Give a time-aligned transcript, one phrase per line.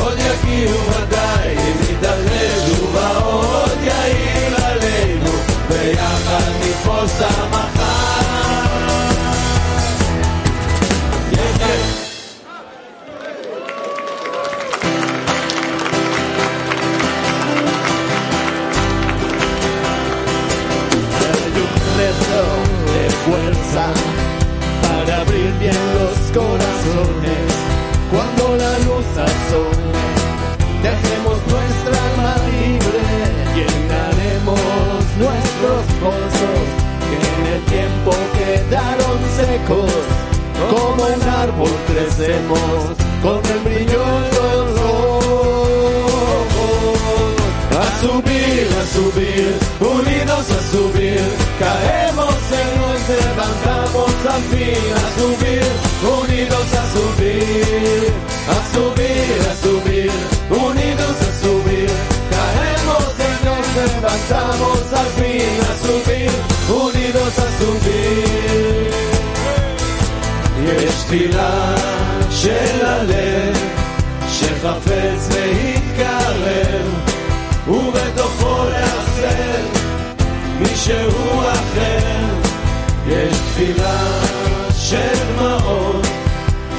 [0.00, 1.11] Olha aqui o radar.
[39.72, 42.60] Como un árbol crecemos
[43.22, 45.24] con el brillo en ojos.
[47.72, 51.22] A subir, a subir, unidos a subir,
[51.58, 55.64] caemos y nos levantamos al fin, a subir,
[56.20, 58.12] unidos a subir,
[58.48, 60.12] a subir, a subir,
[60.50, 61.90] unidos a subir,
[62.34, 66.30] caemos y nos levantamos al fin, a subir,
[66.68, 68.41] unidos a subir.
[71.12, 71.74] תפילה
[72.30, 73.56] של הלב
[74.28, 76.86] שחפץ להתקרב
[77.68, 79.62] ובתוכו לאחסן
[80.58, 82.24] מישהו אחר.
[83.06, 84.20] יש תפילה
[84.76, 86.06] של דמעות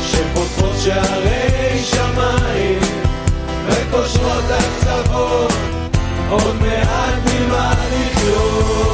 [0.08, 2.80] שפותחות שערי שמיים
[3.68, 5.53] וקושרות הקצוות
[6.30, 8.93] עוד מעט ממה לחיות.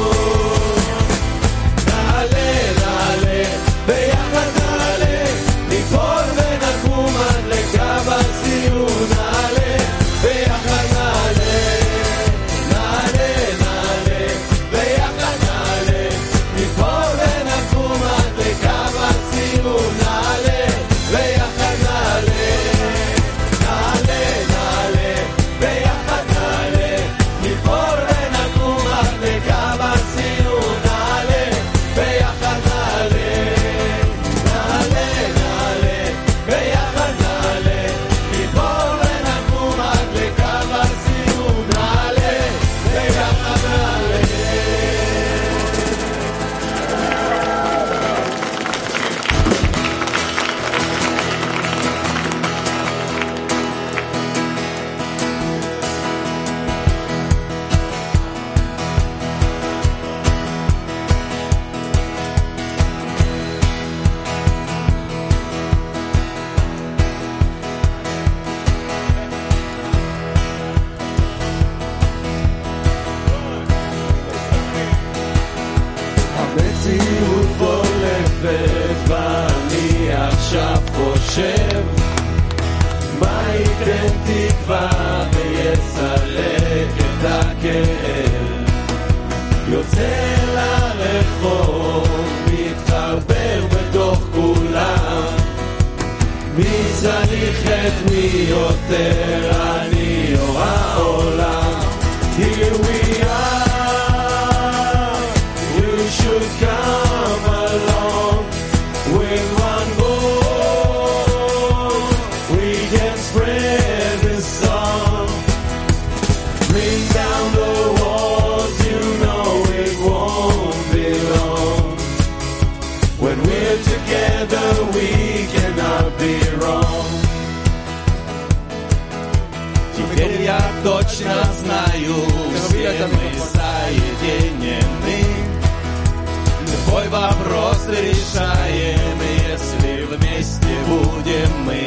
[137.90, 139.18] Решаем,
[139.48, 141.84] если вместе будем мы.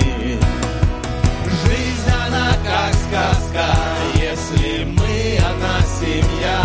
[1.66, 3.66] Жизнь она как сказка,
[4.16, 6.60] если мы одна семья.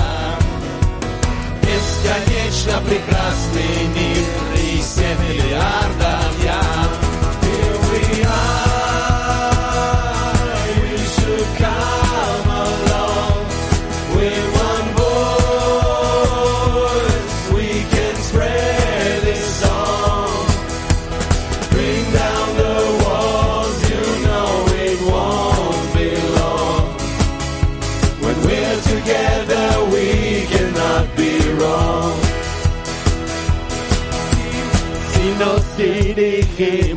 [1.62, 4.25] Бесконечно прекрасный мир
[4.56, 6.17] и семь миллиардов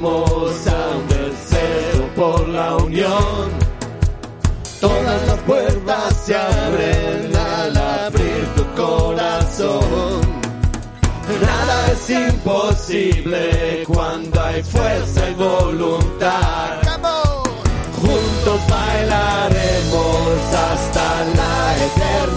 [0.02, 3.50] unimos a un por la unión,
[4.80, 10.22] todas las puertas se abren al abrir tu corazón.
[11.42, 16.82] Nada es imposible cuando hay fuerza y voluntad.
[18.02, 22.31] Juntos bailaremos hasta la eternidad.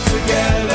[0.00, 0.65] together.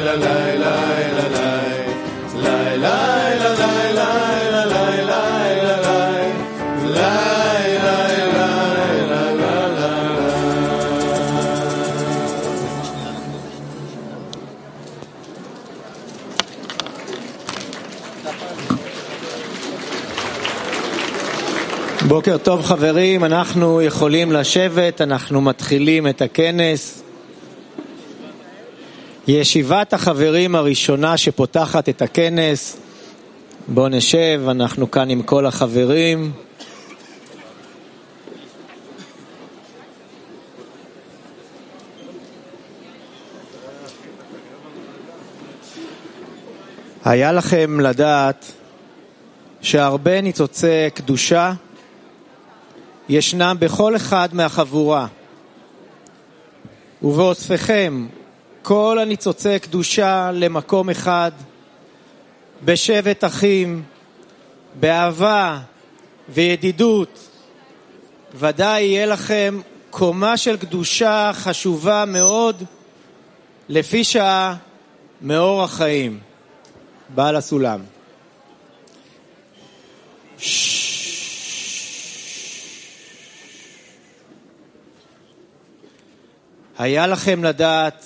[0.04, 0.43] la la.
[22.14, 27.02] בוקר טוב חברים, אנחנו יכולים לשבת, אנחנו מתחילים את הכנס.
[29.28, 32.76] ישיבת החברים הראשונה שפותחת את הכנס.
[33.68, 36.32] בואו נשב, אנחנו כאן עם כל החברים.
[47.04, 48.52] היה לכם לדעת
[49.60, 51.52] שהרבה ניצוצי קדושה
[53.08, 55.06] ישנם בכל אחד מהחבורה.
[57.02, 58.06] ובאוספכם
[58.62, 61.30] כל הניצוצי קדושה למקום אחד,
[62.64, 63.82] בשבט אחים,
[64.80, 65.58] באהבה
[66.28, 67.28] וידידות.
[68.34, 72.62] ודאי יהיה לכם קומה של קדושה חשובה מאוד,
[73.68, 74.56] לפי שעה
[75.20, 76.20] מאור החיים.
[77.14, 77.80] בעל הסולם.
[86.78, 88.04] היה לכם לדעת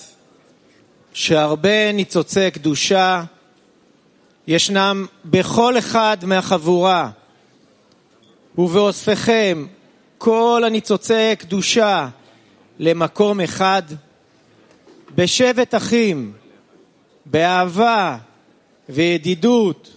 [1.13, 3.23] שהרבה ניצוצי קדושה
[4.47, 7.09] ישנם בכל אחד מהחבורה,
[8.57, 9.65] ובאוספכם
[10.17, 12.07] כל הניצוצי קדושה
[12.79, 13.83] למקום אחד,
[15.15, 16.33] בשבט אחים,
[17.25, 18.17] באהבה
[18.89, 19.89] וידידות,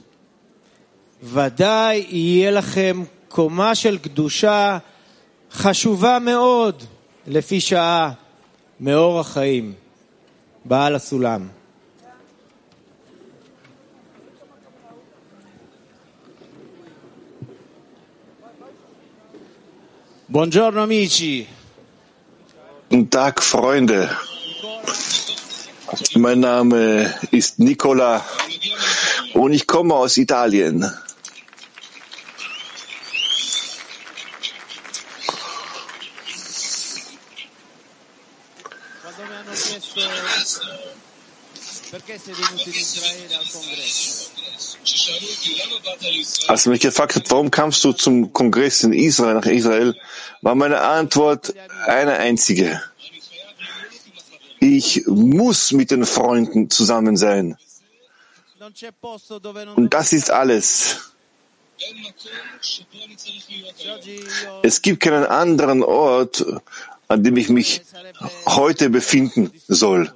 [1.22, 4.78] ודאי יהיה לכם קומה של קדושה
[5.52, 6.82] חשובה מאוד
[7.26, 8.12] לפי שעה
[8.81, 9.73] מאור החיים,
[10.65, 11.47] בעל הסולם.
[20.29, 21.47] Buongiorno amici,
[22.89, 24.09] Guten Tag, Freunde.
[26.15, 28.25] Mein Name ist Nicola
[29.33, 30.85] und ich komme aus Italien.
[46.48, 49.94] Als mich gefragt hat, warum kamst du zum Kongress in Israel, nach Israel,
[50.40, 51.54] war meine Antwort
[51.86, 52.82] eine einzige.
[54.58, 57.58] Ich muss mit den Freunden zusammen sein.
[59.76, 61.12] Und das ist alles.
[64.62, 66.44] Es gibt keinen anderen Ort,
[67.08, 67.82] an dem ich mich
[68.46, 70.10] heute befinden soll.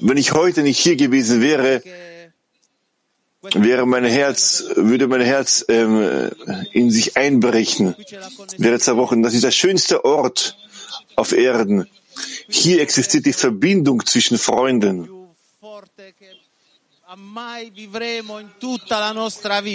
[0.00, 1.82] Wenn ich heute nicht hier gewesen wäre,
[3.42, 6.30] wäre mein Herz, würde mein Herz ähm,
[6.72, 7.94] in sich einbrechen,
[8.56, 9.22] wäre zerbrochen.
[9.22, 10.56] Das ist der schönste Ort
[11.16, 11.88] auf Erden.
[12.48, 15.08] Hier existiert die Verbindung zwischen Freunden.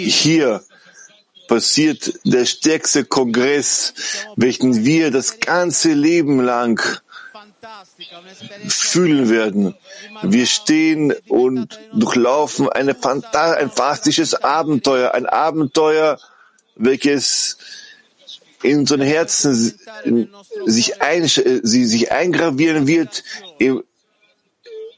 [0.06, 0.64] Hier
[1.48, 3.94] passiert der stärkste Kongress,
[4.36, 6.80] welchen wir das ganze Leben lang
[8.68, 9.74] fühlen werden.
[10.22, 16.18] Wir stehen und durchlaufen eine Fanta ein fantastisches Abenteuer, ein Abenteuer,
[16.76, 17.58] welches
[18.62, 19.54] in unseren Herzen
[20.64, 23.22] sich, ein, sie sich eingravieren wird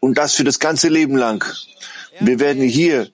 [0.01, 1.45] und das für das ganze Leben lang.
[2.21, 3.11] Wir werden hier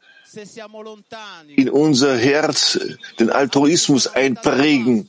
[1.57, 2.79] in unser Herz
[3.19, 5.09] den Altruismus einprägen,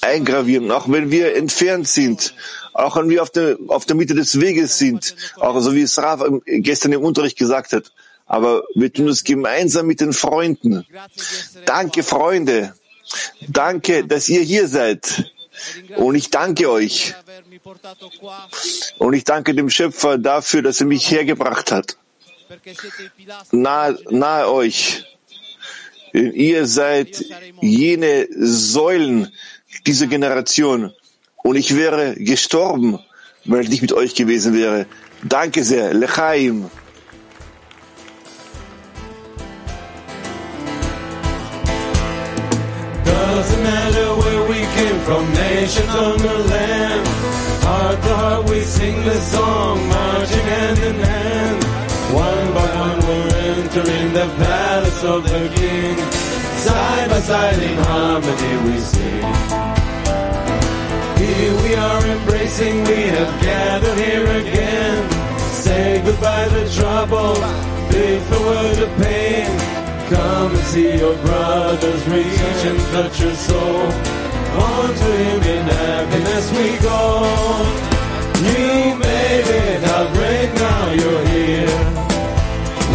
[0.00, 2.34] eingravieren, auch wenn wir entfernt sind,
[2.72, 5.98] auch wenn wir auf der, auf der Mitte des Weges sind, auch so wie es
[5.98, 7.92] Rav gestern im Unterricht gesagt hat.
[8.26, 10.86] Aber wir tun es gemeinsam mit den Freunden.
[11.66, 12.74] Danke, Freunde.
[13.48, 15.30] Danke, dass ihr hier seid.
[15.96, 17.14] Und ich danke euch.
[18.98, 21.96] Und ich danke dem Schöpfer dafür, dass er mich hergebracht hat.
[23.52, 25.04] Nahe, nahe euch.
[26.12, 27.24] Ihr seid
[27.60, 29.32] jene Säulen
[29.86, 30.92] dieser Generation.
[31.42, 32.98] Und ich wäre gestorben,
[33.44, 34.86] wenn ich nicht mit euch gewesen wäre.
[35.22, 35.92] Danke sehr.
[35.92, 36.70] Lechaim.
[43.04, 47.06] Doesn't matter where we came from, nations on the land.
[47.64, 51.43] Heart to heart we sing the song, marching hand in hand.
[53.56, 55.96] Entering the palace of the King.
[56.66, 59.24] Side by side in harmony we sing.
[61.22, 64.98] Here we are embracing, we have gathered here again.
[65.64, 67.34] Say goodbye to trouble,
[67.90, 69.46] bid farewell to pain.
[70.10, 73.86] Come and see your brothers reach and touch your soul.
[74.66, 77.00] On to him in happiness we go.
[78.50, 82.03] You made it, how great now you're here.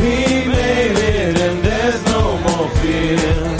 [0.01, 3.58] We made it and there's no more fear.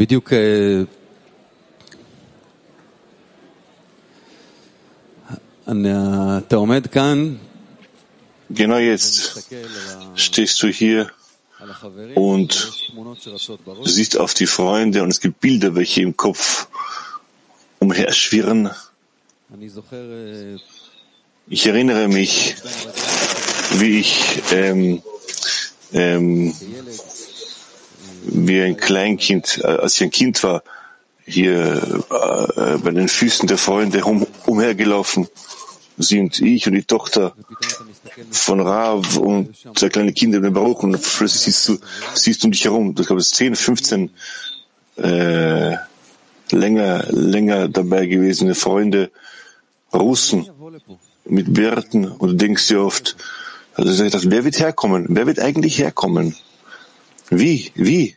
[0.00, 0.38] בדיוק אה,
[5.68, 5.88] אני-
[6.38, 7.34] אתה עומד כאן,
[8.52, 11.10] Genau jetzt מסתכל על ה- stehst du hier,
[11.60, 13.88] על החברים, Und ויש תמונות שרצות du בראש.
[13.88, 16.66] siehst auf die Freunde und es gibt Bilder, welche im Kopf
[17.84, 18.66] umherschwirren.
[19.54, 20.56] אני זוכר אה,
[21.50, 22.56] Ich erinnere mich,
[23.78, 24.12] wie ich
[24.52, 25.00] ähm,
[25.92, 27.00] ähm, כילד,
[28.23, 30.63] wie ein Kleinkind, äh, als ich ein Kind war,
[31.25, 35.27] hier äh, bei den Füßen der Freunde um, umhergelaufen
[35.97, 37.33] sind ich und die Tochter
[38.31, 41.77] von Rav und zwei kleine Kinder in den Baruch und plötzlich siehst du,
[42.15, 42.95] siehst du dich herum.
[42.95, 44.09] Das gab es 10, 15
[44.97, 45.75] äh,
[46.51, 49.11] länger, länger dabei gewesene Freunde,
[49.93, 50.49] Russen
[51.25, 53.15] mit Bärten und du denkst dir oft,
[53.75, 55.05] also ich dachte, wer wird herkommen?
[55.09, 56.35] Wer wird eigentlich herkommen?
[57.31, 57.71] Wie?
[57.75, 58.15] Wie?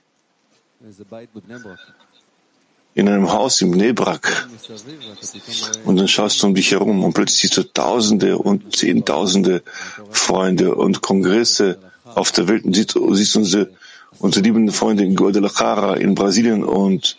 [2.94, 4.48] in einem Haus im Nebrak
[5.84, 9.62] und dann schaust du um dich herum und plötzlich siehst du Tausende und Zehntausende
[10.10, 11.78] Freunde und Kongresse
[12.14, 13.70] auf der Welt und siehst, siehst unsere,
[14.20, 17.16] unsere lieben Freunde in Guadalajara, in Brasilien und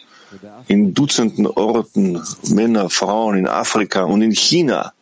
[0.67, 4.93] in Dutzenden Orten, Männer, Frauen in Afrika und in China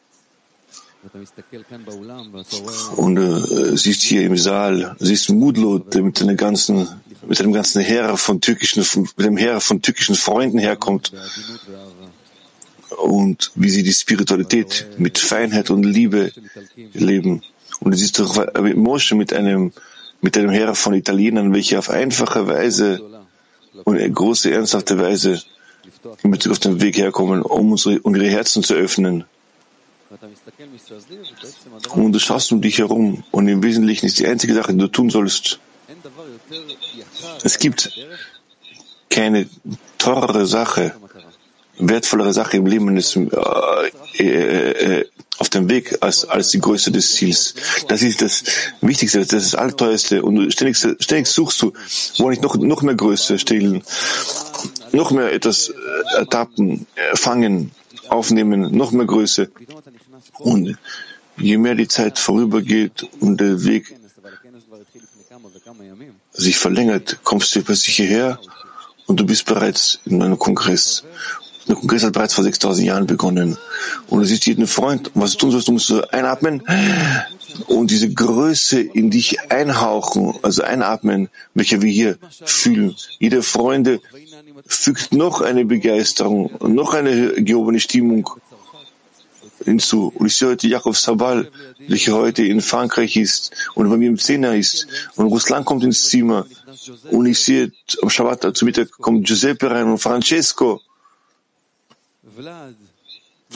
[2.96, 6.88] und äh, siehst hier im Saal, siehst Mudlot, der mit dem ganzen,
[7.28, 8.86] mit dem ganzen Heer von türkischen,
[9.18, 11.12] mit dem Heer von türkischen Freunden herkommt.
[12.98, 16.32] Und wie sie die Spiritualität mit Feinheit und Liebe
[16.94, 17.42] leben.
[17.80, 18.46] Und du siehst doch
[18.76, 19.74] Moshe mit einem,
[20.22, 23.02] mit einem Heer von Italienern, welche auf einfache Weise
[23.84, 25.42] und große ernsthafte Weise
[26.22, 29.26] in Bezug auf den Weg herkommen, um unsere, um ihre Herzen zu öffnen
[31.94, 34.88] und du schaust um dich herum und im Wesentlichen ist die einzige Sache, die du
[34.88, 35.60] tun sollst.
[37.44, 37.92] Es gibt
[39.10, 39.48] keine
[39.98, 40.96] teurere Sache,
[41.78, 43.28] wertvollere Sache im Leben ist, äh,
[44.20, 45.06] äh, äh,
[45.40, 47.56] auf dem Weg als, als die Größe des Ziels.
[47.88, 48.44] Das ist das
[48.82, 51.74] Wichtigste, das ist das Allteuerste und ständig, ständig suchst du,
[52.18, 53.84] wo nicht noch, noch mehr Größe stehlen,
[54.92, 55.74] noch mehr etwas äh,
[56.20, 57.72] ertappen, äh, fangen,
[58.10, 59.52] aufnehmen, noch mehr Größe.
[60.44, 60.78] Und
[61.38, 63.96] je mehr die Zeit vorübergeht und der Weg
[66.34, 68.40] sich verlängert, kommst du plötzlich hierher
[69.08, 71.04] und du bist bereits in einem Kongress.
[71.68, 73.58] Der Kongress hat bereits vor 6000 Jahren begonnen.
[74.10, 75.16] Und es ist jeden Freund.
[75.16, 76.62] Und was du tun sollst, du musst einatmen
[77.68, 82.96] und diese Größe in dich einhauchen, also einatmen, welche wir hier fühlen.
[83.20, 84.02] Jeder Freunde
[84.66, 88.30] fügt noch eine Begeisterung, noch eine gehobene Stimmung
[89.66, 90.12] hinzu.
[90.16, 91.52] Und ich sehe heute Jakob Sabal,
[91.88, 94.88] welcher heute in Frankreich ist und bei mir im Zehner ist.
[95.16, 96.46] Und Russland kommt ins Zimmer.
[97.12, 97.72] Und ich sehe
[98.02, 100.82] am Schabbat zu Mittag kommt Giuseppe rein und Francesco.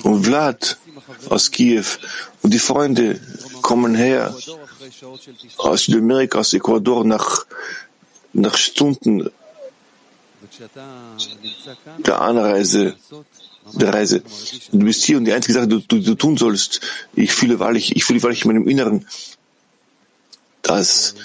[0.04, 0.78] Und Vlad
[1.30, 1.86] aus Kiew.
[2.42, 3.20] Und die Freunde
[3.62, 4.36] kommen her
[5.58, 7.46] aus Südamerika, aus Ecuador nach,
[8.34, 9.30] nach Stunden
[12.00, 12.96] der Anreise
[13.74, 14.24] der Reise.
[14.72, 16.82] Du bist hier und die einzige Sache, die du, du tun sollst,
[17.16, 19.08] ich fühle wahrlich, ich fühle wahrlich in meinem Inneren,
[20.62, 21.16] dass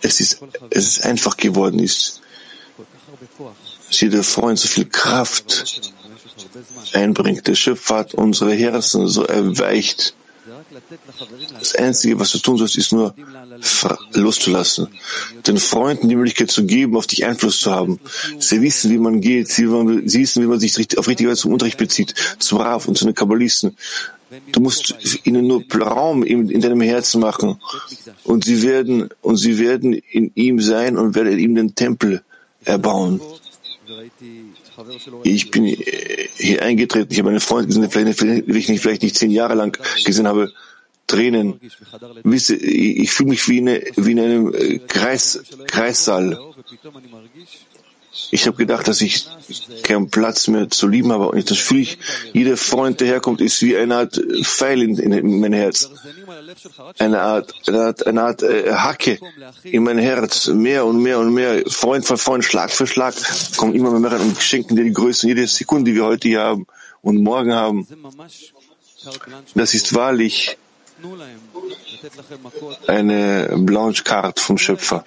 [0.00, 2.20] es ist, es ist einfach geworden ist,
[3.88, 5.92] dass jeder Freund so viel Kraft
[6.92, 7.46] einbringt.
[7.46, 10.14] Der Schöpfer hat unsere Herzen so erweicht.
[11.58, 13.14] Das Einzige, was du tun sollst, ist nur
[14.12, 14.88] loszulassen.
[15.46, 18.00] Den Freunden die Möglichkeit zu geben, auf dich Einfluss zu haben.
[18.38, 19.48] Sie wissen, wie man geht.
[19.48, 23.04] Sie, wissen, wie man sich auf richtige Weise zum Unterricht bezieht, zum Rav und zu
[23.04, 23.76] den Kabbalisten.
[24.50, 27.60] Du musst ihnen nur Raum in, in deinem Herzen machen.
[28.24, 32.22] Und sie werden, und sie werden in ihm sein und werden ihm den Tempel
[32.64, 33.20] erbauen
[35.24, 39.30] ich bin äh, hier eingetreten, ich habe einen Freund gesehen, den ich vielleicht nicht zehn
[39.30, 40.52] Jahre lang gesehen habe,
[41.06, 41.60] Tränen.
[42.24, 43.60] Ich fühle mich wie,
[43.96, 46.38] wie in einem äh, Kreis, Kreissaal.
[48.30, 49.26] Ich habe gedacht, dass ich
[49.82, 51.28] keinen Platz mehr zu lieben habe.
[51.28, 51.98] Und das fühle ich,
[52.32, 55.90] jeder Freund, der herkommt, ist wie eine Art Pfeil in, in mein Herz.
[56.98, 59.18] Eine Art, eine Art, eine Art äh, Hacke
[59.64, 60.48] in mein Herz.
[60.48, 61.62] Mehr und mehr und mehr.
[61.68, 63.14] Freund für Freund, Schlag für Schlag.
[63.56, 65.26] Kommen immer mehr rein und schenken dir die Größe.
[65.26, 66.66] Jede Sekunde, die wir heute hier haben
[67.00, 67.86] und morgen haben.
[69.54, 70.58] Das ist wahrlich
[72.86, 75.04] eine Blanche Card vom Schöpfer.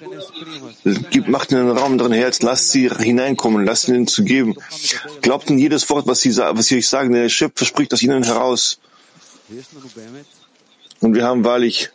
[1.10, 4.55] Gibt, macht ihnen einen Raum drin Herz, lasst sie hineinkommen, lasst ihnen zu geben.
[5.21, 7.13] Glaubt in jedes Wort, was sie, was sie euch sagen.
[7.13, 8.79] Der Schöpfer spricht aus ihnen heraus.
[11.01, 11.89] Und wir haben wahrlich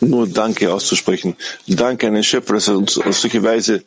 [0.00, 1.36] nur Danke auszusprechen.
[1.66, 3.84] Danke an den Schöpfer, dass er uns auf solche Weise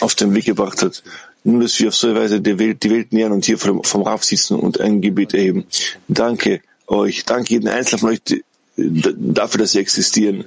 [0.00, 1.02] auf den Weg gebracht hat.
[1.44, 4.02] Nur, dass wir auf solche Weise die Welt, die Welt nähern und hier vom, vom
[4.02, 5.66] Raf sitzen und ein Gebet erheben.
[6.08, 7.24] Danke euch.
[7.24, 8.20] Danke jeden Einzelnen von euch
[8.76, 10.44] dafür, dass sie existieren,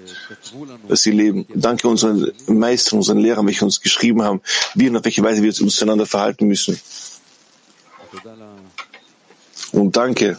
[0.88, 1.46] dass sie leben.
[1.54, 4.42] Danke unseren Meistern, unseren Lehrern, welche uns geschrieben haben,
[4.76, 6.80] wie und auf welche Weise wir uns zueinander verhalten müssen.
[9.72, 10.38] Und danke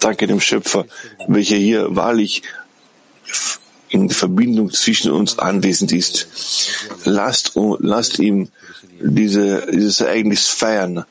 [0.00, 0.86] danke dem Schöpfer,
[1.28, 2.42] welcher hier wahrlich
[3.88, 6.28] in Verbindung zwischen uns anwesend ist.
[7.04, 8.48] Lasst, lasst ihm
[9.00, 11.04] diese, dieses Ereignis feiern.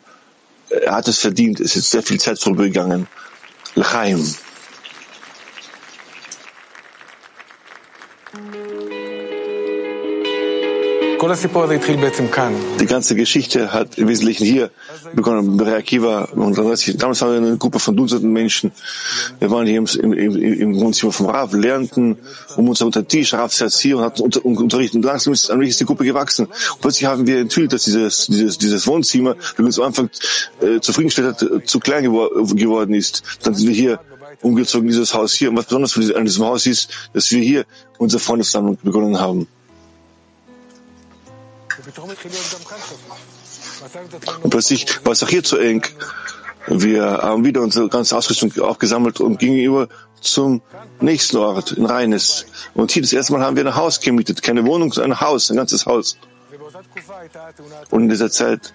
[0.69, 1.59] Er hat es verdient.
[1.59, 3.07] Es ist sehr viel Zeit vorübergegangen.
[3.75, 4.35] L'chaim.
[12.79, 14.71] Die ganze Geschichte hat im Wesentlichen hier
[15.13, 16.23] begonnen, bei Akiva.
[16.33, 16.87] Und damals
[17.21, 18.71] waren wir eine Gruppe von Dutzenden Menschen.
[19.37, 22.17] Wir waren hier im, im, im Wohnzimmer vom Rav, lernten
[22.55, 24.99] um uns unter Tisch, Rav hier und hatten unter, unterrichten.
[24.99, 26.45] Und langsam ist, ist die Gruppe gewachsen.
[26.45, 30.09] Und plötzlich haben wir enthüllt, dass dieses, dieses, dieses Wohnzimmer, das uns am Anfang
[30.61, 33.23] äh, zufriedengestellt hat, äh, zu klein gewor geworden ist.
[33.43, 33.99] Dann sind wir hier
[34.41, 35.49] umgezogen dieses Haus hier.
[35.49, 37.65] Und was besonders an diesem Haus ist, dass wir hier
[37.97, 39.47] unsere Freundessammlung begonnen haben.
[44.43, 45.83] Und plötzlich war es auch hier zu eng.
[46.67, 49.87] Wir haben wieder unsere ganze Ausrüstung aufgesammelt und gingen über
[50.21, 50.61] zum
[50.99, 52.45] nächsten Ort, in Reines.
[52.73, 54.41] Und hier das erste Mal haben wir ein Haus gemietet.
[54.41, 56.17] Keine Wohnung, sondern ein Haus, ein ganzes Haus.
[57.89, 58.73] Und in dieser Zeit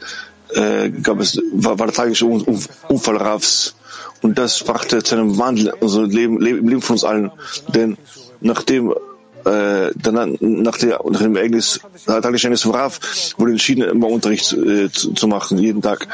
[0.54, 3.74] äh, gab es, war, war der tragische Unfall Rafs.
[4.22, 7.30] Und das brachte zu einem Wandel Leben, Leben, Leben von uns allen.
[7.68, 7.96] Denn
[8.40, 8.94] nachdem
[9.44, 13.00] äh, dann nach, der, nach dem Ereignis, Tagesschein vom Raf,
[13.36, 16.08] wurde entschieden, immer Unterricht äh, zu, zu, machen, jeden Tag.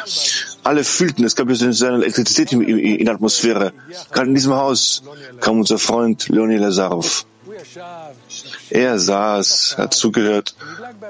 [0.63, 3.73] Alle fühlten, es gab jetzt eine Elektrizität in, in, in der Atmosphäre.
[4.13, 5.03] Gerade in diesem Haus
[5.41, 7.25] kam unser Freund Leonie Lazarov.
[8.71, 10.55] Er saß, hat zugehört,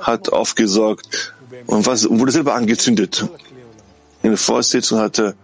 [0.00, 1.35] hat aufgesorgt
[1.66, 3.26] und was, wurde selber angezündet.
[4.22, 5.35] In der Vorsitzung hatte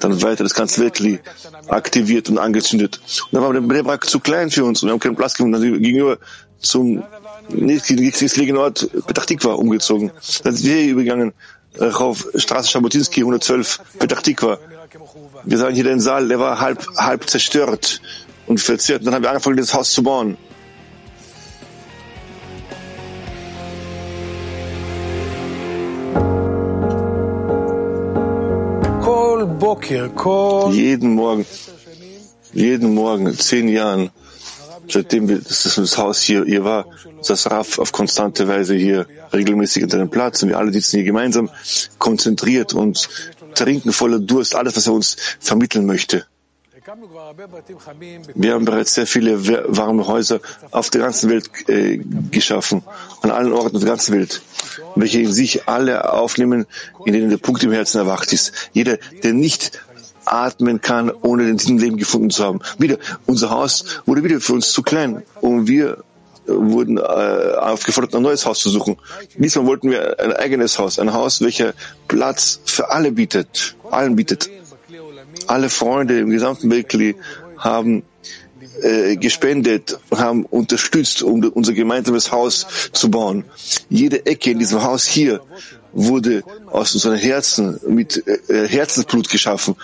[0.00, 1.20] dann weiter das ganze Weltli
[1.68, 3.00] aktiviert und angezündet.
[3.30, 5.60] Und dann war der Brebrak zu klein für uns und wir haben keinen Platz gefunden.
[5.82, 6.18] gegenüber
[6.58, 7.02] zum
[7.48, 10.10] nächstgelegenen Ort Petachtikwa umgezogen.
[10.44, 11.32] Dann sind wir hier übergegangen
[11.78, 14.58] auf Straße Schabotinski 112 Petachtikwa.
[15.44, 18.00] Wir sahen hier den Saal, der war halb, halb zerstört
[18.46, 19.00] und verzerrt.
[19.00, 20.36] Und dann haben wir angefangen, das Haus zu bauen.
[30.72, 31.46] Jeden Morgen,
[32.52, 34.10] jeden Morgen, zehn Jahren,
[34.88, 36.86] seitdem wir, das, Haus hier, hier war,
[37.26, 41.04] das Raff auf konstante Weise hier regelmäßig unter den Platz und wir alle sitzen hier
[41.04, 41.50] gemeinsam
[41.98, 43.08] konzentriert und
[43.54, 46.26] trinken voller Durst alles, was er uns vermitteln möchte.
[48.34, 51.98] Wir haben bereits sehr viele warme Häuser auf der ganzen Welt äh,
[52.30, 52.82] geschaffen,
[53.22, 54.42] an allen Orten der ganzen Welt,
[54.96, 56.66] welche in sich alle aufnehmen,
[57.04, 58.52] in denen der Punkt im Herzen erwacht ist.
[58.72, 59.80] Jeder, der nicht
[60.24, 62.60] atmen kann, ohne den Sinn Leben gefunden zu haben.
[62.78, 65.98] Wieder, unser Haus wurde wieder für uns zu klein und wir
[66.46, 68.96] äh, wurden äh, aufgefordert, ein neues Haus zu suchen.
[69.36, 71.72] Diesmal wollten wir ein eigenes Haus, ein Haus, welcher
[72.08, 74.50] Platz für alle bietet, allen bietet
[75.46, 77.16] alle Freunde im gesamten Weltkli
[77.58, 78.02] haben
[78.82, 83.44] äh, gespendet, haben unterstützt, um unser gemeinsames Haus zu bauen.
[83.88, 85.40] Jede Ecke in diesem Haus hier
[85.92, 89.74] wurde aus unseren Herzen mit äh, Herzensblut geschaffen.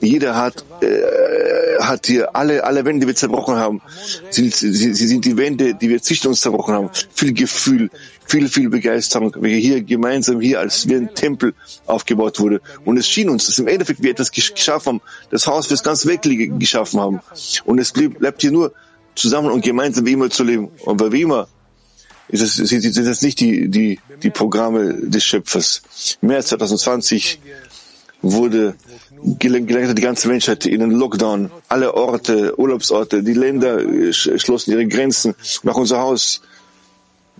[0.00, 3.82] Jeder hat äh, hat hier alle alle Wände, die wir zerbrochen haben,
[4.30, 6.90] sind sie, sie sind die Wände, die wir zwischen uns zerbrochen haben.
[7.12, 7.90] Viel Gefühl,
[8.30, 11.54] viel, viel Begeisterung, welche hier gemeinsam hier als wie ein Tempel
[11.86, 12.60] aufgebaut wurde.
[12.84, 16.06] Und es schien uns, dass im Endeffekt wir etwas geschaffen haben, das Haus fürs ganz
[16.06, 17.20] Weltliche geschaffen haben.
[17.64, 18.72] Und es bleibt hier nur
[19.14, 20.68] zusammen und gemeinsam wie immer zu leben.
[20.84, 21.48] Und bei wie immer
[22.28, 25.82] ist es, sind das nicht die, die, die Programme des Schöpfers.
[26.22, 27.40] Im März 2020
[28.22, 28.76] wurde
[29.38, 31.50] gelenkt die ganze Menschheit in einen Lockdown.
[31.68, 33.80] Alle Orte, Urlaubsorte, die Länder
[34.12, 35.34] schlossen ihre Grenzen.
[35.62, 36.42] Nach unser Haus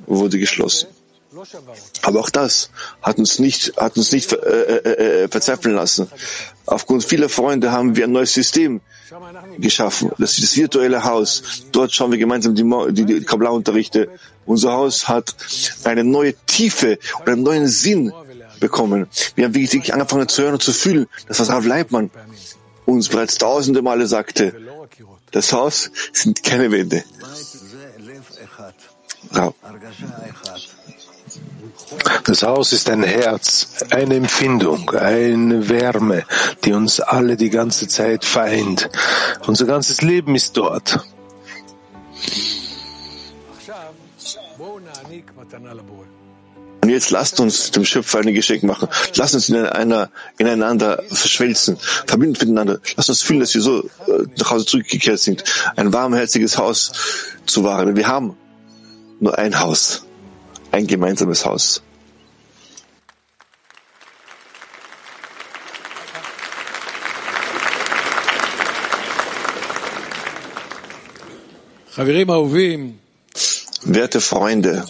[0.06, 0.88] wurde geschlossen.
[2.02, 2.70] Aber auch das
[3.02, 6.08] hat uns nicht, hat uns nicht äh, äh, äh, verzweifeln lassen.
[6.66, 8.80] Aufgrund vieler Freunde haben wir ein neues System
[9.58, 10.10] geschaffen.
[10.18, 11.42] Das ist das virtuelle Haus.
[11.70, 14.08] Dort schauen wir gemeinsam die, die, die Kabbalah-Unterrichte.
[14.44, 15.34] Unser Haus hat
[15.84, 18.12] eine neue Tiefe und einen neuen Sinn
[18.58, 19.06] bekommen.
[19.36, 22.10] Wir haben wirklich angefangen zu hören und zu fühlen, das was Rav Leibmann
[22.86, 24.54] uns bereits tausende Male sagte.
[25.30, 27.04] Das Haus sind keine Wände.
[32.24, 36.24] Das Haus ist ein Herz, eine Empfindung, eine Wärme,
[36.64, 38.88] die uns alle die ganze Zeit vereint.
[39.46, 41.04] Unser ganzes Leben ist dort.
[46.82, 48.88] Und jetzt lasst uns dem Schöpfer ein Geschenk machen.
[49.14, 52.80] Lasst uns in einer, ineinander verschmelzen, verbinden miteinander.
[52.96, 55.44] Lasst uns fühlen, dass wir so äh, nach Hause zurückgekehrt sind,
[55.76, 56.92] ein warmherziges Haus
[57.46, 57.96] zu wahren.
[57.96, 58.36] Wir haben
[59.20, 60.02] nur ein Haus,
[60.72, 61.82] ein gemeinsames Haus.
[73.82, 74.86] Werte Freunde,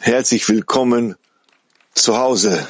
[0.00, 1.14] herzlich willkommen
[1.94, 2.66] zu Hause.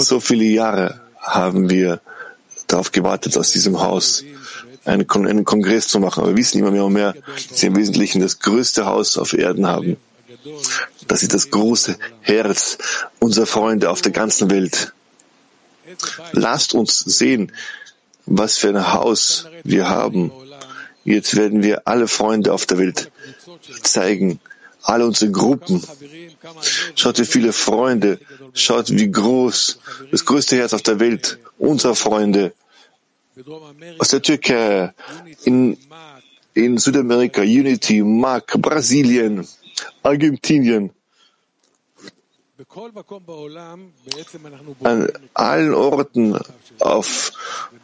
[0.00, 2.00] So viele Jahre haben wir
[2.66, 4.24] darauf gewartet, aus diesem Haus
[4.84, 6.22] einen, Kon einen Kongress zu machen.
[6.22, 7.14] Aber wir wissen immer mehr und mehr,
[7.48, 9.96] dass sie im Wesentlichen das größte Haus auf Erden haben.
[11.08, 12.78] Das ist das große Herz
[13.18, 14.92] unserer Freunde auf der ganzen Welt.
[16.32, 17.52] Lasst uns sehen,
[18.26, 20.32] was für ein Haus wir haben.
[21.04, 23.10] Jetzt werden wir alle Freunde auf der Welt
[23.82, 24.40] zeigen,
[24.82, 25.82] alle unsere Gruppen,
[26.94, 28.18] Schaut, wie viele Freunde.
[28.54, 29.78] Schaut, wie groß.
[30.10, 31.38] Das größte Herz auf der Welt.
[31.58, 32.52] Unserer Freunde.
[33.98, 34.92] Aus der Türkei,
[35.44, 35.76] in,
[36.54, 39.46] in Südamerika, Unity, Mark, Brasilien,
[40.02, 40.90] Argentinien.
[44.82, 46.38] An allen Orten
[46.78, 47.32] auf,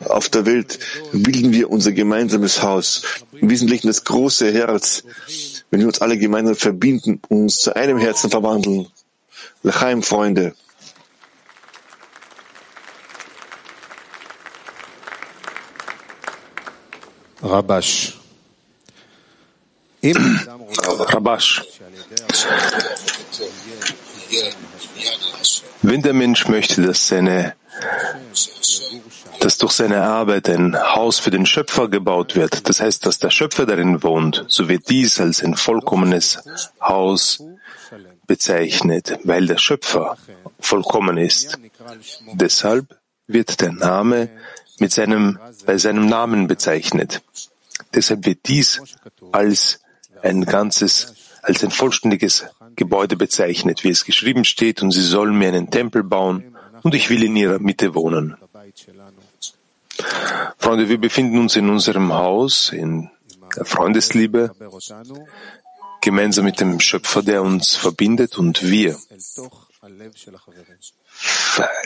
[0.00, 0.78] auf der Welt
[1.12, 3.02] bilden wir unser gemeinsames Haus.
[3.32, 5.04] Im Wesentlichen das große Herz,
[5.70, 8.86] wenn wir uns alle gemeinsam verbinden und uns zu einem Herzen verwandeln.
[9.62, 10.54] Lechaim, Freunde.
[17.42, 18.18] Rabash.
[20.04, 21.62] Rabash.
[25.82, 27.54] Wenn der Mensch möchte, dass seine
[29.40, 33.30] dass durch seine Arbeit ein Haus für den Schöpfer gebaut wird, das heißt, dass der
[33.30, 36.44] Schöpfer darin wohnt, so wird dies als ein vollkommenes
[36.80, 37.42] Haus
[38.28, 40.16] bezeichnet, weil der Schöpfer
[40.60, 41.58] vollkommen ist.
[42.34, 44.28] Deshalb wird der Name
[44.82, 47.22] mit seinem, bei seinem Namen bezeichnet.
[47.94, 48.82] Deshalb wird dies
[49.30, 49.80] als
[50.22, 55.48] ein ganzes, als ein vollständiges Gebäude bezeichnet, wie es geschrieben steht, und sie sollen mir
[55.48, 58.36] einen Tempel bauen, und ich will in ihrer Mitte wohnen.
[60.58, 63.08] Freunde, wir befinden uns in unserem Haus, in
[63.62, 64.50] Freundesliebe,
[66.00, 68.98] gemeinsam mit dem Schöpfer, der uns verbindet, und wir,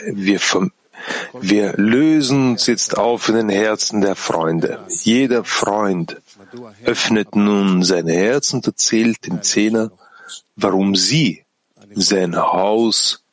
[0.07, 0.39] wir,
[1.39, 4.85] wir lösen uns jetzt auf in den Herzen der Freunde.
[5.03, 6.21] Jeder Freund
[6.85, 9.91] öffnet nun sein Herz und erzählt dem Zehner,
[10.55, 11.43] warum sie
[11.93, 13.23] sein Haus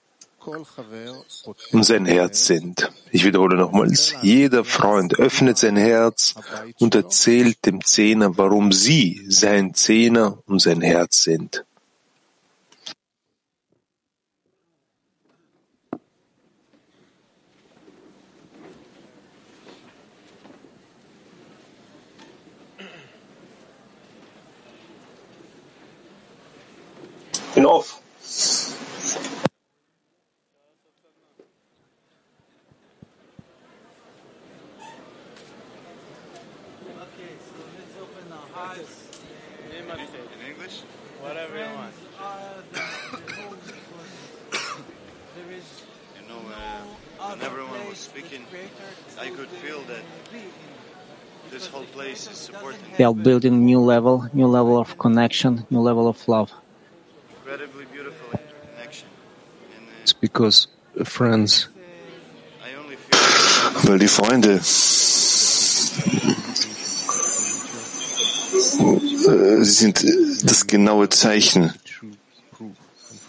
[1.72, 2.92] und sein Herz sind.
[3.10, 6.34] Ich wiederhole nochmals, jeder Freund öffnet sein Herz
[6.78, 11.64] und erzählt dem Zehner, warum sie sein Zehner und sein Herz sind.
[52.26, 56.52] Is supporting They are building new level, new level of connection, new level of love.
[60.12, 60.68] Because
[61.04, 61.68] friends
[63.82, 64.60] Weil die Freunde
[69.64, 70.04] sie sind
[70.42, 71.72] das genaue Zeichen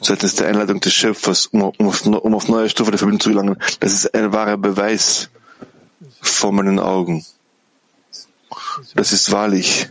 [0.02, 3.30] seitens der Einladung des Schöpfers, um, um, auf, um auf neue Stufe der Verbindung zu
[3.30, 3.58] gelangen.
[3.80, 5.30] Das ist ein wahrer Beweis
[6.22, 7.26] vor meinen Augen.
[8.94, 9.90] Das ist wahrlich.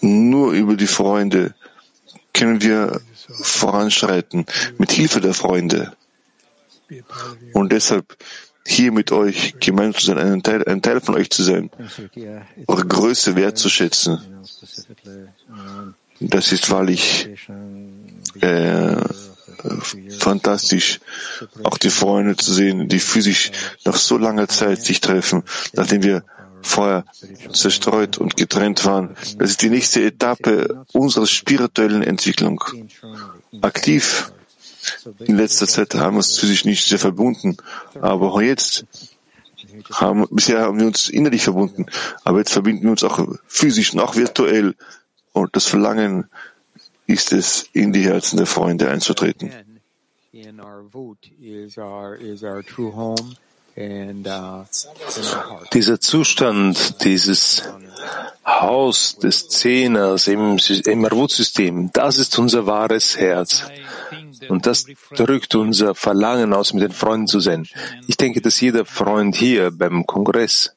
[0.00, 1.54] Nur über die Freunde
[2.32, 3.00] können wir
[3.40, 4.46] voranschreiten,
[4.78, 5.92] mit Hilfe der Freunde.
[7.52, 8.16] Und deshalb
[8.66, 11.70] hier mit euch gemeinsam zu sein, ein Teil, ein Teil von euch zu sein,
[12.66, 14.20] eure Größe wertzuschätzen.
[16.20, 17.28] Das ist wahrlich
[18.40, 18.96] äh,
[20.18, 21.00] fantastisch,
[21.64, 23.50] auch die Freunde zu sehen, die physisch
[23.84, 25.42] nach so langer Zeit sich treffen,
[25.72, 26.24] nachdem wir
[26.62, 27.04] vorher
[27.52, 29.16] zerstreut und getrennt waren.
[29.38, 32.62] Das ist die nächste Etappe unserer spirituellen Entwicklung.
[33.60, 34.32] Aktiv.
[35.20, 37.56] In letzter Zeit haben wir uns physisch nicht sehr verbunden,
[38.00, 38.84] aber jetzt
[39.92, 41.86] haben, bisher haben wir uns innerlich verbunden,
[42.24, 44.74] aber jetzt verbinden wir uns auch physisch und auch virtuell.
[45.32, 46.28] Und das Verlangen
[47.06, 49.50] ist es, in die Herzen der Freunde einzutreten.
[53.76, 54.64] Uh.
[55.72, 57.62] Dieser Zustand, dieses
[58.44, 63.64] Haus des Zehners im, im Arvut-System, das ist unser wahres Herz.
[64.48, 67.66] Und das drückt unser Verlangen aus, mit den Freunden zu sein.
[68.08, 70.74] Ich denke, dass jeder Freund hier beim Kongress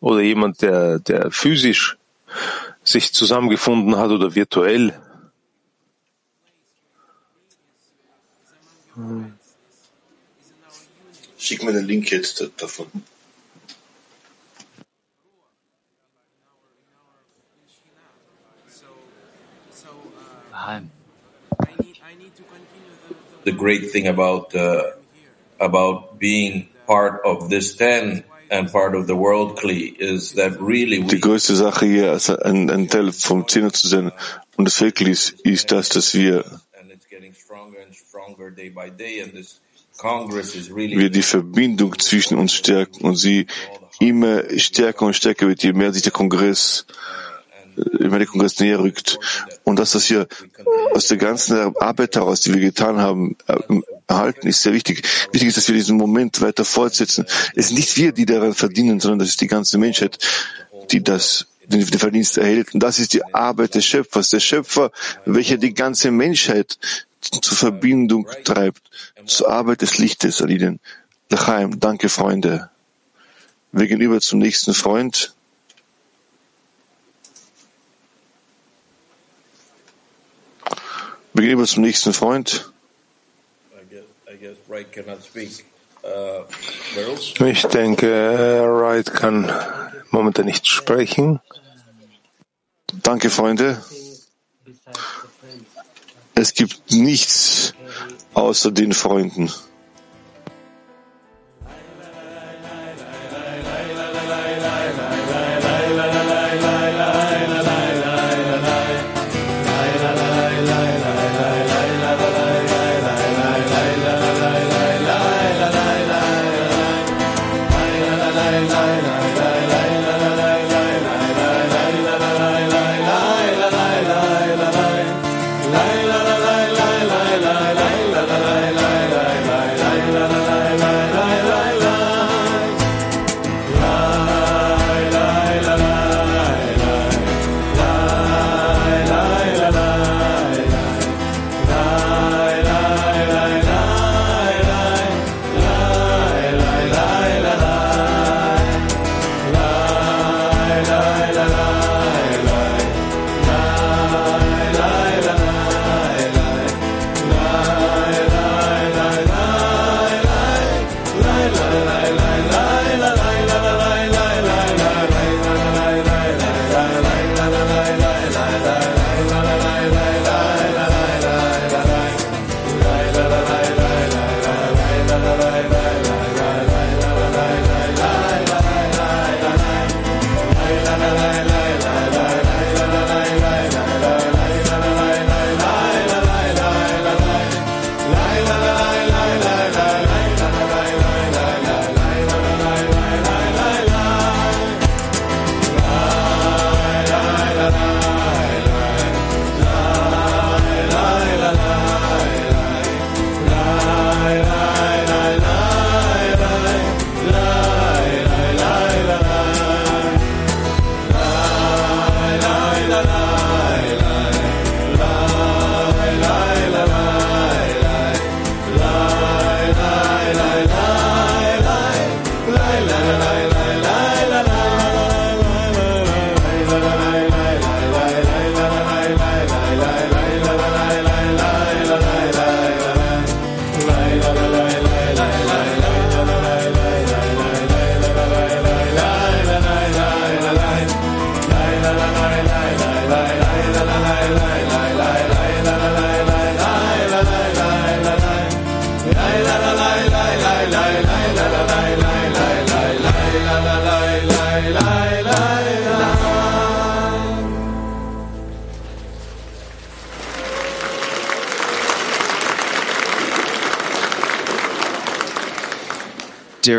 [0.00, 1.98] oder jemand, der, der physisch
[2.84, 4.94] sich zusammengefunden hat oder virtuell,
[11.38, 12.86] Schick mir den Link jetzt davon.
[23.44, 24.90] the great thing about uh,
[25.58, 30.98] about being part of this ten and part of the world Kli is that really
[31.00, 34.12] Die we größte Sache hier, also ein, ein Teil vom Zehner zu sein
[34.56, 36.44] Und das Wirklich ist das, dass wir,
[40.00, 43.46] wir die Verbindung zwischen uns stärken und sie
[43.98, 46.86] immer stärker und stärker wird, je mehr sich der Kongress,
[47.76, 49.18] äh, je mehr der Kongress näher rückt.
[49.64, 50.28] Und das, was wir
[50.94, 53.56] aus der ganzen Arbeit heraus, die wir getan haben, äh,
[54.06, 55.02] erhalten, ist sehr wichtig.
[55.32, 57.26] Wichtig ist, dass wir diesen Moment weiter fortsetzen.
[57.54, 60.18] Es sind nicht wir, die daran verdienen, sondern das ist die ganze Menschheit,
[60.90, 62.72] die das den Verdienst erhält.
[62.72, 64.30] Und das ist die Arbeit des Schöpfers.
[64.30, 64.90] Der Schöpfer,
[65.26, 66.78] welcher die ganze Menschheit
[67.30, 68.82] zur Verbindung treibt,
[69.26, 70.80] zur Arbeit des Lichtes, Aliden.
[71.30, 72.70] Lachaim, danke, Freunde.
[73.72, 75.34] Wir gehen über zum nächsten Freund.
[81.34, 82.72] Wir gehen über zum nächsten Freund.
[87.44, 88.08] Ich denke,
[88.66, 89.52] Wright kann
[90.10, 91.40] momentan nicht sprechen.
[93.02, 93.82] Danke, Freunde.
[96.40, 97.74] Es gibt nichts
[98.32, 99.50] außer den Freunden.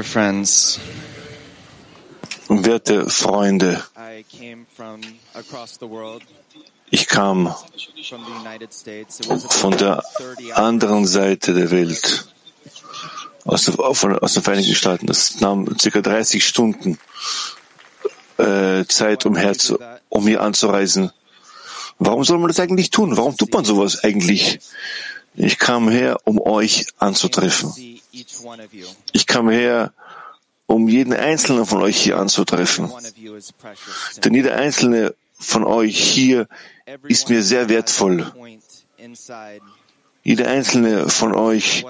[0.09, 0.79] Friends,
[2.47, 3.83] Werte Freunde,
[6.89, 7.53] ich kam
[9.49, 10.57] von der about 30 hours.
[10.57, 12.27] anderen Seite der Welt,
[13.45, 15.05] aus, den Vereinigten Staaten.
[15.05, 16.97] Das nahm circa 30 Stunden
[18.37, 19.77] äh, Zeit, um, herzu,
[20.09, 21.11] um hier anzureisen.
[21.99, 23.15] Warum soll man das eigentlich tun?
[23.15, 24.59] Warum tut man sowas eigentlich?
[25.35, 27.98] Ich kam her, um euch anzutreffen.
[29.11, 29.93] Ich kam her,
[30.67, 32.91] um jeden einzelnen von euch hier anzutreffen.
[34.23, 36.47] Denn jeder einzelne von euch hier
[37.07, 38.31] ist mir sehr wertvoll.
[40.23, 41.85] Jeder einzelne von euch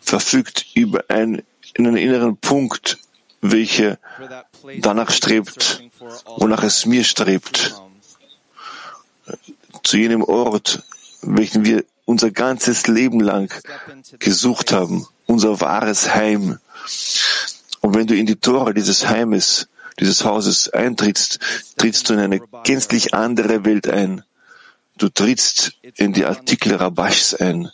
[0.00, 1.42] verfügt über einen,
[1.78, 2.98] einen inneren Punkt,
[3.40, 3.98] welcher
[4.78, 5.82] danach strebt,
[6.38, 7.74] wonach es mir strebt,
[9.82, 10.82] zu jenem Ort,
[11.22, 13.52] welchen wir unser ganzes Leben lang
[14.18, 16.58] gesucht haben, unser wahres Heim.
[17.80, 19.68] Und wenn du in die Tore dieses Heimes,
[19.98, 21.40] dieses Hauses eintrittst,
[21.76, 24.22] trittst du in eine gänzlich andere Welt ein.
[24.98, 27.70] du trittst in die Artikel Rabash ein.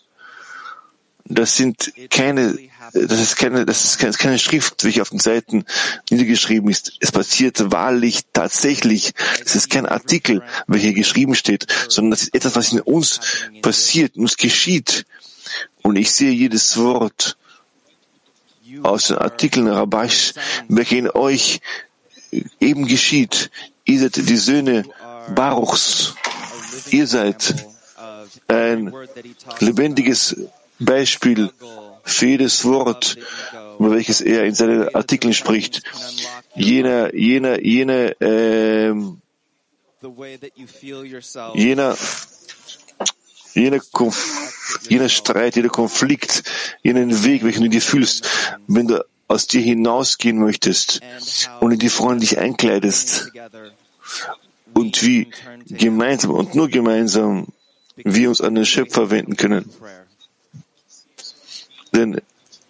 [1.24, 2.56] Das sind keine,
[2.94, 5.66] das ist keine, das ist keine, keine Schrift, welche auf den Seiten
[6.10, 6.92] niedergeschrieben ist.
[7.00, 9.12] Es passiert wahrlich, tatsächlich.
[9.44, 13.20] Es ist kein Artikel, welcher geschrieben steht, sondern das ist etwas, was in uns
[13.60, 15.04] passiert, uns geschieht.
[15.82, 17.36] Und ich sehe jedes Wort
[18.82, 20.34] aus den Artikeln Rabash,
[20.68, 21.60] welche in euch
[22.60, 23.50] eben geschieht.
[23.84, 24.84] Ihr seid die Söhne
[25.34, 26.14] Baruchs.
[26.90, 27.54] Ihr seid
[28.46, 28.92] ein
[29.60, 30.36] lebendiges
[30.78, 31.50] Beispiel
[32.04, 33.16] für jedes Wort,
[33.78, 35.82] über welches er in seinen Artikeln spricht.
[36.54, 39.20] Jener, jener, jener, ähm,
[41.54, 41.96] jener,
[43.54, 44.57] jener, Konf
[44.88, 46.42] jener Streit, jeder Konflikt,
[46.82, 48.28] jenen Weg, welchen du dir fühlst,
[48.66, 51.00] wenn du aus dir hinausgehen möchtest
[51.60, 53.30] und in die Freunde dich einkleidest
[54.74, 55.28] und wie
[55.66, 57.46] gemeinsam und nur gemeinsam
[57.96, 59.70] wir uns an den Schöpfer wenden können.
[61.92, 62.20] Denn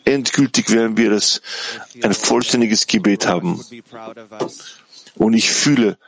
[0.05, 1.43] endgültig werden wir das
[2.03, 3.63] ein vollständiges Gebet haben.
[5.17, 5.99] Und ich fühle,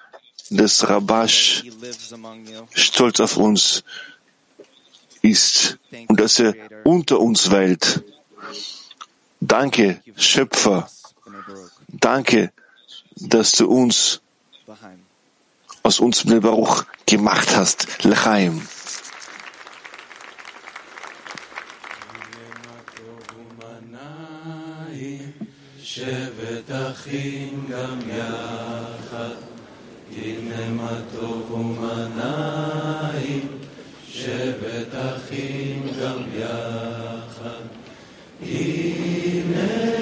[0.51, 1.64] dass Rabash
[2.72, 3.84] stolz auf uns
[5.21, 8.03] ist und dass er unter uns weilt.
[9.39, 10.89] Danke, Schöpfer.
[11.88, 12.51] Danke,
[13.15, 14.21] dass du uns
[15.84, 18.03] aus uns mit Baruch gemacht hast.
[18.03, 18.61] Lechaim.
[25.95, 29.36] שבט אחים גם יחד,
[30.11, 33.48] הנה מה טוב ומנעים,
[34.24, 37.64] שבט אחים גם יחד,
[38.42, 39.99] הנה